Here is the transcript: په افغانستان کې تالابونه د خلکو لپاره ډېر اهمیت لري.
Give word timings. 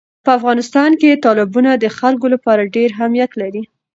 په 0.25 0.31
افغانستان 0.37 0.91
کې 1.01 1.21
تالابونه 1.25 1.71
د 1.77 1.85
خلکو 1.97 2.25
لپاره 2.33 2.71
ډېر 2.75 2.89
اهمیت 2.97 3.31
لري. 3.41 3.61